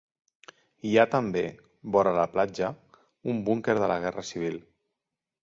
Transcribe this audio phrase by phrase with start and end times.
[0.87, 1.43] Hi ha també,
[1.97, 2.71] vora la platja,
[3.35, 4.59] un búnquer de la guerra civil.